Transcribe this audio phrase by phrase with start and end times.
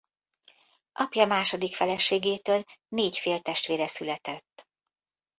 [0.91, 4.69] Apja második feleségétől négy féltestvére született.